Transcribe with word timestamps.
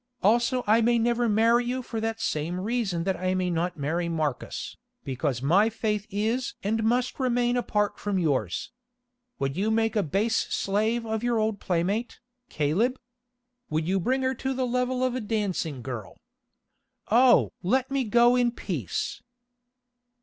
Also 0.23 0.63
I 0.65 0.81
may 0.81 0.97
never 0.97 1.29
marry 1.29 1.63
you 1.63 1.83
for 1.83 2.01
that 2.01 2.19
same 2.19 2.59
reason 2.59 3.03
that 3.03 3.15
I 3.15 3.35
may 3.35 3.51
not 3.51 3.77
marry 3.77 4.09
Marcus, 4.09 4.75
because 5.03 5.43
my 5.43 5.69
faith 5.69 6.07
is 6.09 6.55
and 6.63 6.83
must 6.83 7.19
remain 7.19 7.55
apart 7.55 7.99
from 7.99 8.17
yours. 8.17 8.71
Would 9.37 9.55
you 9.55 9.69
make 9.69 9.95
a 9.95 10.01
base 10.01 10.37
slave 10.51 11.05
of 11.05 11.21
your 11.23 11.37
old 11.37 11.59
playmate, 11.59 12.19
Caleb? 12.49 12.97
Would 13.69 13.87
you 13.87 13.99
bring 13.99 14.23
her 14.23 14.33
to 14.33 14.55
the 14.55 14.65
level 14.65 15.03
of 15.03 15.13
a 15.13 15.21
dancing 15.21 15.83
girl? 15.83 16.17
Oh! 17.11 17.51
let 17.61 17.91
me 17.91 18.03
go 18.03 18.35
in 18.35 18.53
peace." 18.53 19.21